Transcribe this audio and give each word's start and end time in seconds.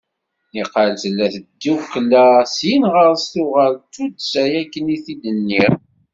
Niqal 0.53 0.91
tella 1.01 1.27
d 1.33 1.35
tidukla, 1.61 2.27
syin 2.55 2.83
ɣer-s 2.93 3.23
tuɣal 3.33 3.73
d 3.77 3.83
tuddsa 3.93 4.43
akken 4.61 4.85
i 4.95 4.97
t-id-nniɣ. 5.05 5.73